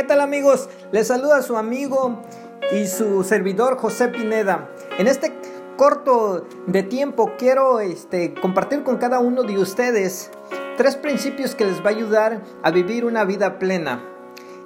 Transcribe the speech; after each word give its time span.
¿Qué 0.00 0.06
tal 0.06 0.22
amigos? 0.22 0.70
Les 0.92 1.08
saluda 1.08 1.42
su 1.42 1.58
amigo 1.58 2.22
y 2.72 2.86
su 2.86 3.22
servidor 3.22 3.76
José 3.76 4.08
Pineda. 4.08 4.70
En 4.98 5.06
este 5.06 5.30
corto 5.76 6.46
de 6.66 6.82
tiempo 6.82 7.32
quiero 7.36 7.80
este, 7.80 8.32
compartir 8.32 8.82
con 8.82 8.96
cada 8.96 9.18
uno 9.18 9.42
de 9.42 9.58
ustedes 9.58 10.30
tres 10.78 10.96
principios 10.96 11.54
que 11.54 11.66
les 11.66 11.84
va 11.84 11.88
a 11.90 11.92
ayudar 11.92 12.40
a 12.62 12.70
vivir 12.70 13.04
una 13.04 13.24
vida 13.24 13.58
plena. 13.58 14.02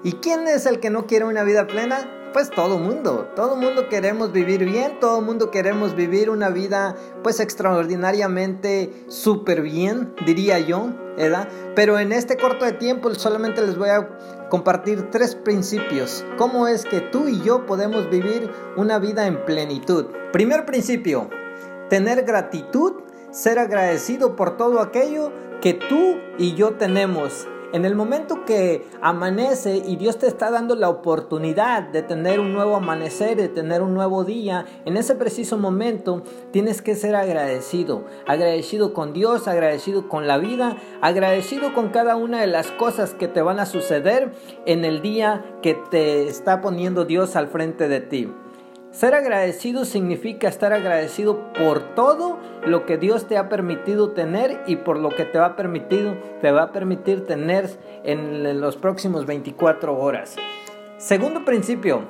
¿Y 0.05 0.13
quién 0.13 0.47
es 0.47 0.67
el 0.67 0.79
que 0.79 0.91
no 0.91 1.09
quiere 1.09 1.25
una 1.25 1.43
vida 1.43 1.67
plena? 1.67 2.09
Pues 2.35 2.51
todo 2.51 2.79
mundo, 2.79 3.31
todo 3.37 3.55
mundo 3.55 3.89
queremos 3.89 4.33
vivir 4.33 4.65
bien, 4.65 4.99
todo 4.99 5.21
mundo 5.21 5.53
queremos 5.53 5.95
vivir 5.95 6.31
una 6.31 6.51
vida 6.51 6.97
pues 7.23 7.39
extraordinariamente 7.39 8.93
súper 9.07 9.63
bien, 9.63 10.13
diría 10.27 10.59
yo, 10.59 10.91
¿verdad? 11.17 11.49
Pero 11.77 11.97
en 12.01 12.11
este 12.11 12.37
corto 12.37 12.65
de 12.65 12.73
tiempo 12.73 13.15
solamente 13.15 13.65
les 13.65 13.79
voy 13.79 13.91
a 13.91 14.09
compartir 14.51 15.11
tres 15.13 15.37
principios. 15.37 16.27
¿Cómo 16.37 16.67
es 16.67 16.85
que 16.85 17.01
tú 17.01 17.29
y 17.29 17.41
yo 17.41 17.67
podemos 17.67 18.11
vivir 18.11 18.51
una 18.77 18.99
vida 18.99 19.29
en 19.29 19.45
plenitud? 19.45 20.07
Primer 20.33 20.67
principio, 20.67 21.31
tener 21.89 22.25
gratitud, 22.25 22.95
ser 23.31 23.61
agradecido 23.61 24.35
por 24.35 24.57
todo 24.57 24.81
aquello 24.81 25.31
que 25.61 25.75
tú 25.75 26.17
y 26.37 26.57
yo 26.57 26.75
tenemos 26.75 27.47
en 27.75 27.85
el 27.85 27.97
momento 27.97 28.45
que 28.45 28.87
amanece 29.03 29.83
y 29.85 29.97
Dios 29.97 30.17
te 30.17 30.29
está 30.29 30.53
dando 30.53 30.77
la 30.77 30.89
oportunidad 30.89 31.83
de 31.83 32.03
tener 32.03 32.39
un 32.39 32.53
nuevo 32.53 32.77
amanecer, 32.77 33.37
de 33.37 33.49
tener 33.49 33.83
un 33.83 33.95
nuevo 33.95 34.23
día, 34.23 34.65
en 34.85 34.97
ese 34.97 35.17
preciso 35.17 35.59
momento 35.59 36.23
tienes 36.53 36.83
que 36.83 36.95
ser 36.95 37.17
agradecido. 37.17 38.05
Agradecido 38.29 38.95
con 38.95 39.13
Dios, 39.13 39.49
agradecido 39.49 40.09
con 40.09 40.29
la 40.29 40.39
vida, 40.39 40.77
agradecido 41.01 41.75
con 41.75 41.89
cada 41.89 42.15
una 42.15 42.41
de 42.41 42.47
las 42.47 42.71
cosas 42.71 43.13
que 43.13 43.27
te 43.27 43.43
van 43.43 43.59
a 43.59 43.67
suceder 43.67 44.31
en 44.67 44.85
el 44.85 45.03
día 45.03 45.45
que 45.61 45.75
te 45.75 46.29
está 46.29 46.61
poniendo 46.61 47.05
Dios 47.05 47.35
al 47.35 47.49
frente 47.49 47.89
de 47.89 48.01
ti. 48.01 48.33
Ser 48.95 49.13
agradecido 49.13 49.85
significa 49.85 50.47
estar 50.47 50.73
agradecido 50.73 51.53
por 51.53 51.97
todo 51.97 52.39
lo 52.65 52.87
que 52.87 52.97
Dios 52.97 53.27
te 53.27 53.37
ha 53.37 53.49
permitido 53.49 54.13
tener 54.13 54.63
y 54.69 54.77
por 54.77 55.01
lo 55.01 55.09
que 55.09 55.25
te 55.25 55.37
va 55.37 55.47
a 55.47 55.57
permitir, 55.57 56.17
te 56.41 56.53
va 56.53 56.63
a 56.63 56.73
permitir 56.73 57.27
tener 57.27 57.69
en 58.05 58.61
los 58.61 58.77
próximos 58.77 59.27
24 59.27 59.99
horas. 59.99 60.37
Segundo 60.97 61.45
principio, 61.45 62.03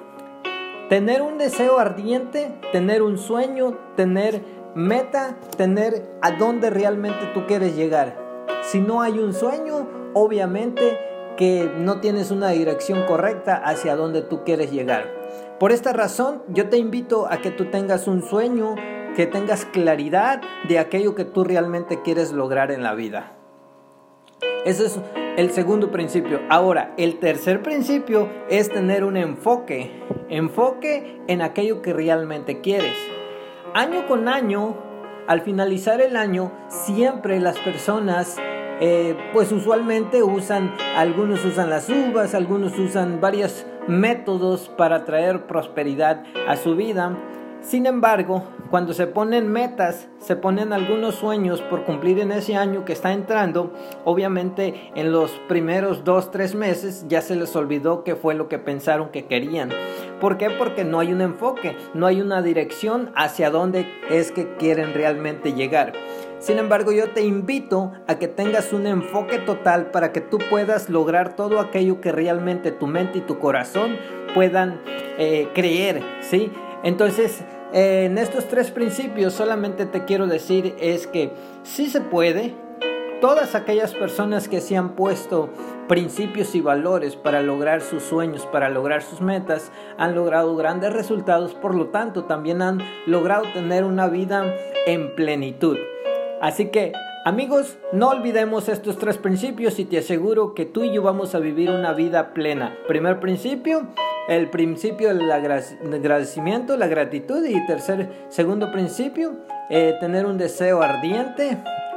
tener 0.91 1.23
un 1.23 1.39
deseo 1.39 1.79
ardiente, 1.79 2.55
tener 2.71 3.01
un 3.01 3.17
sueño, 3.17 3.79
tener 3.97 4.43
meta, 4.75 5.39
tener 5.57 6.03
a 6.21 6.33
dónde 6.33 6.69
realmente 6.69 7.31
tú 7.33 7.47
quieres 7.47 7.75
llegar. 7.77 8.15
Si 8.61 8.79
no 8.79 9.01
hay 9.01 9.19
un 9.19 9.33
sueño, 9.33 9.89
obviamente 10.13 10.99
que 11.37 11.71
no 11.79 12.01
tienes 12.01 12.31
una 12.31 12.51
dirección 12.51 13.05
correcta 13.07 13.57
hacia 13.57 13.97
dónde 13.97 14.23
tú 14.23 14.45
quieres 14.45 14.71
llegar. 14.71 15.11
Por 15.59 15.73
esta 15.73 15.93
razón, 15.93 16.43
yo 16.49 16.69
te 16.69 16.79
invito 16.79 17.27
a 17.31 17.39
que 17.39 17.51
tú 17.51 17.67
tengas 17.67 18.07
un 18.07 18.23
sueño, 18.23 18.75
que 19.17 19.27
tengas 19.27 19.65
claridad 19.65 20.41
de 20.69 20.79
aquello 20.79 21.15
que 21.15 21.25
tú 21.25 21.45
realmente 21.45 22.03
quieres 22.03 22.33
lograr 22.33 22.71
en 22.71 22.83
la 22.83 22.95
vida. 22.95 23.33
Ese 24.65 24.87
es 24.87 25.01
el 25.37 25.51
segundo 25.51 25.91
principio. 25.91 26.41
Ahora, 26.49 26.95
el 26.97 27.19
tercer 27.19 27.63
principio 27.63 28.29
es 28.49 28.71
tener 28.71 29.05
un 29.05 29.17
enfoque. 29.17 29.91
Enfoque 30.29 31.21
en 31.29 31.43
aquello 31.43 31.83
que 31.83 31.93
realmente 31.93 32.61
quieres. 32.61 32.97
Año 33.75 34.07
con 34.07 34.29
año, 34.29 34.77
al 35.27 35.43
finalizar 35.43 36.01
el 36.01 36.17
año, 36.17 36.53
siempre 36.69 37.41
las 37.41 37.59
personas 37.59 38.37
eh, 38.81 39.17
pues 39.33 39.53
usualmente 39.53 40.23
usan, 40.23 40.75
algunos 40.97 41.45
usan 41.45 41.71
las 41.71 41.89
uvas, 41.89 42.35
algunos 42.35 42.79
usan 42.79 43.21
varios 43.21 43.67
métodos 43.87 44.71
para 44.77 45.05
traer 45.05 45.47
prosperidad 45.47 46.25
a 46.49 46.57
su 46.57 46.77
vida. 46.77 47.17
Sin 47.61 47.87
embargo, 47.87 48.43
cuando 48.71 48.93
se 48.93 49.07
ponen 49.07 49.51
metas, 49.51 50.09
se 50.19 50.37
ponen 50.37 50.75
algunos 50.75 51.15
sueños 51.15 51.63
por 51.63 51.85
cumplir 51.85 52.19
en 52.19 52.31
ese 52.31 52.57
año 52.57 52.85
que 52.85 52.93
está 52.93 53.13
entrando, 53.13 53.73
obviamente 54.05 54.91
en 54.95 55.13
los 55.13 55.31
primeros 55.49 56.05
dos, 56.05 56.31
tres 56.31 56.55
meses 56.55 57.07
ya 57.09 57.23
se 57.23 57.37
les 57.37 57.57
olvidó 57.57 58.05
qué 58.05 58.17
fue 58.17 58.35
lo 58.35 58.49
que 58.49 58.59
pensaron 58.59 59.09
que 59.09 59.25
querían. 59.25 59.71
¿Por 60.21 60.37
qué? 60.37 60.51
Porque 60.51 60.85
no 60.85 61.01
hay 61.01 61.13
un 61.13 61.23
enfoque, 61.23 61.77
no 61.95 62.07
hay 62.07 62.21
una 62.21 62.43
dirección 62.43 63.13
hacia 63.15 63.49
dónde 63.49 63.87
es 64.11 64.31
que 64.31 64.57
quieren 64.57 64.93
realmente 64.93 65.55
llegar. 65.55 65.93
Sin 66.45 66.59
embargo, 66.59 66.93
yo 66.93 67.09
te 67.09 67.23
invito 67.23 67.93
a 68.07 68.19
que 68.19 68.29
tengas 68.29 68.75
un 68.75 68.87
enfoque 68.87 69.39
total 69.39 69.91
para 69.91 70.13
que 70.13 70.21
tú 70.21 70.37
puedas 70.51 70.91
lograr 70.91 71.37
todo 71.37 71.59
aquello 71.59 72.03
que 72.03 72.13
realmente 72.13 72.71
tu 72.71 72.87
mente 72.87 73.17
y 73.17 73.21
tu 73.23 73.39
corazón 73.39 73.97
puedan 74.35 74.79
eh, 75.17 75.49
creer, 75.55 76.03
¿sí? 76.21 76.53
Entonces, 76.83 77.41
eh, 77.73 78.05
en 78.05 78.19
estos 78.19 78.47
tres 78.47 78.71
principios 78.71 79.33
solamente 79.33 79.87
te 79.87 80.05
quiero 80.05 80.27
decir 80.27 80.77
es 80.79 81.07
que 81.07 81.33
sí 81.63 81.89
se 81.89 82.03
puede, 82.03 82.55
todas 83.23 83.55
aquellas 83.55 83.95
personas 83.95 84.47
que 84.47 84.61
se 84.61 84.77
han 84.77 84.97
puesto 84.97 85.49
principios 85.89 86.55
y 86.55 86.61
valores 86.61 87.17
para 87.17 87.41
lograr 87.41 87.81
sus 87.81 88.03
sueños, 88.03 88.45
para 88.45 88.69
lograr 88.69 89.01
sus 89.01 89.23
metas, 89.23 89.73
han 89.97 90.15
logrado 90.15 90.55
grandes 90.57 90.93
resultados, 90.93 91.55
por 91.55 91.75
lo 91.75 91.87
tanto 91.87 92.25
también 92.25 92.61
han 92.61 92.83
logrado 93.07 93.45
tener 93.55 93.85
una 93.85 94.09
vida 94.09 94.45
en 94.87 95.15
plenitud. 95.15 95.79
Así 96.45 96.67
que, 96.67 96.93
amigos, 97.25 97.79
no 97.95 98.11
olvidemos 98.11 98.69
estos 98.69 98.99
tres 98.99 99.17
principios 99.17 99.79
y 99.79 99.87
te 99.87 99.97
aseguro 99.97 100.53
que 100.53 100.67
tú 100.67 100.85
y 100.85 100.93
yo 100.93 101.01
vamos 101.01 101.35
a 101.35 101.39
vivir 101.39 101.71
una 101.71 101.95
vida 101.95 102.35
plena. 102.35 102.77
Primer 102.87 103.19
principio, 103.19 103.87
el 104.29 104.51
principio 104.51 105.09
del 105.09 105.33
agradecimiento, 105.33 106.77
la 106.77 106.87
gratitud 106.87 107.43
y 107.47 107.67
tercer, 107.67 108.11
segundo 108.29 108.71
principio, 108.73 109.39
eh, 109.71 109.95
tener 110.01 110.27
un 110.27 110.37
deseo 110.37 110.83
ardiente 110.83 111.57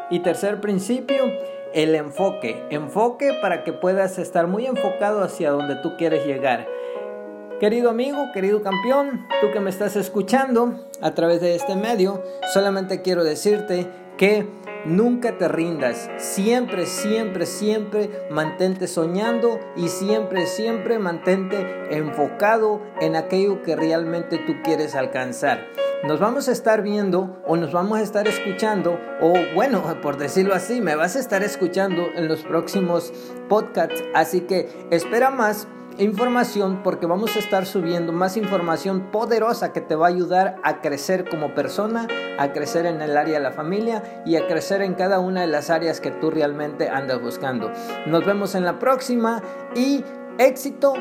y 0.10 0.20
tercer 0.22 0.62
principio, 0.62 1.26
el 1.74 1.94
enfoque. 1.94 2.64
Enfoque 2.70 3.38
para 3.42 3.66
que 3.66 3.74
puedas 3.74 4.18
estar 4.18 4.48
muy 4.48 4.66
enfocado 4.66 5.26
hacia 5.26 5.52
donde 5.52 5.76
tú 5.76 5.98
quieres 5.98 6.26
llegar. 6.26 6.66
Querido 7.60 7.90
amigo, 7.90 8.32
querido 8.34 8.62
campeón, 8.62 9.26
tú 9.42 9.52
que 9.52 9.60
me 9.60 9.72
estás 9.72 9.98
escuchando 9.98 10.88
a 11.02 11.12
través 11.16 11.42
de 11.42 11.56
este 11.56 11.76
medio, 11.76 12.24
solamente 12.54 13.02
quiero 13.02 13.26
decirte 13.26 13.88
que 14.18 14.48
nunca 14.86 15.38
te 15.38 15.48
rindas, 15.48 16.10
siempre, 16.18 16.86
siempre, 16.86 17.46
siempre 17.46 18.10
mantente 18.30 18.88
soñando 18.88 19.60
y 19.76 19.90
siempre, 19.90 20.46
siempre 20.46 21.00
mantente 21.00 21.66
enfocado 21.92 22.82
en 23.02 23.16
aquello 23.16 23.62
que 23.64 23.76
realmente 23.76 24.38
tú 24.40 24.56
quieres 24.64 24.96
alcanzar. 24.96 25.66
Nos 26.04 26.20
vamos 26.20 26.48
a 26.48 26.52
estar 26.52 26.84
viendo 26.84 27.42
o 27.48 27.58
nos 27.58 27.72
vamos 27.72 27.98
a 27.98 28.04
estar 28.04 28.28
escuchando 28.28 29.00
o 29.20 29.34
bueno, 29.56 29.84
por 30.02 30.18
decirlo 30.18 30.54
así, 30.54 30.80
me 30.80 30.96
vas 30.96 31.16
a 31.16 31.20
estar 31.20 31.44
escuchando 31.44 32.10
en 32.16 32.28
los 32.28 32.44
próximos 32.44 33.12
podcasts, 33.50 34.04
así 34.14 34.42
que 34.42 34.70
espera 34.92 35.32
más 35.32 35.68
información 36.00 36.82
porque 36.84 37.06
vamos 37.06 37.36
a 37.36 37.40
estar 37.40 37.66
subiendo 37.66 38.14
más 38.14 38.38
información 38.38 39.12
poderosa 39.12 39.74
que 39.74 39.82
te 39.82 39.96
va 39.96 40.08
a 40.08 40.10
ayudar 40.10 40.58
a 40.64 40.82
crecer 40.82 41.28
como 41.30 41.54
persona, 41.54 42.08
a 42.38 42.54
crecer 42.54 42.86
en 42.86 43.02
el 43.02 43.18
área 43.18 43.38
de 43.38 43.44
la 43.44 43.52
familia 43.52 44.24
y 44.26 44.36
a 44.36 44.48
crecer 44.48 44.82
en 44.82 44.94
cada 44.94 45.20
una 45.20 45.42
de 45.42 45.48
las 45.48 45.70
áreas 45.70 46.00
que 46.00 46.12
tú 46.12 46.30
realmente 46.30 46.90
andas 46.90 47.22
buscando. 47.22 47.72
Nos 48.06 48.26
vemos 48.26 48.56
en 48.56 48.66
la 48.66 48.80
próxima 48.80 49.42
y 49.76 50.04
éxito 50.38 50.94